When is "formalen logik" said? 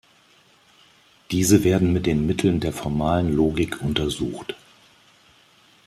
2.73-3.83